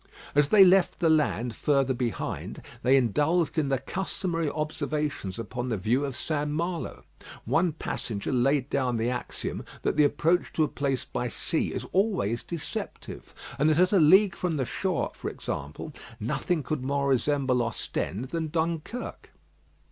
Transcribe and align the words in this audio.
As 0.33 0.47
they 0.47 0.63
left 0.65 0.99
the 0.99 1.11
land 1.11 1.55
further 1.55 1.93
behind, 1.93 2.63
they 2.81 2.97
indulged 2.97 3.59
in 3.59 3.69
the 3.69 3.77
customary 3.77 4.49
observations 4.49 5.37
upon 5.37 5.69
the 5.69 5.77
view 5.77 6.05
of 6.05 6.15
St. 6.15 6.49
Malo. 6.49 7.03
One 7.45 7.73
passenger 7.73 8.31
laid 8.31 8.67
down 8.71 8.97
the 8.97 9.11
axiom 9.11 9.63
that 9.83 9.97
the 9.97 10.03
approach 10.03 10.53
to 10.53 10.63
a 10.63 10.67
place 10.67 11.05
by 11.05 11.27
sea 11.27 11.71
is 11.71 11.85
always 11.93 12.41
deceptive; 12.41 13.35
and 13.59 13.69
that 13.69 13.77
at 13.77 13.93
a 13.93 13.99
league 13.99 14.33
from 14.35 14.57
the 14.57 14.65
shore, 14.65 15.11
for 15.13 15.29
example, 15.29 15.93
nothing 16.19 16.63
could 16.63 16.81
more 16.83 17.09
resemble 17.09 17.61
Ostend 17.61 18.29
than 18.29 18.47
Dunkirk. 18.47 19.29